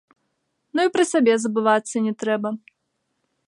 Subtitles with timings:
[0.77, 2.49] Ну і пра сабе забывацца не трэба.